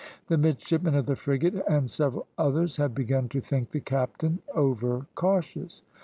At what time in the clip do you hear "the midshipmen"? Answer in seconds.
0.29-0.95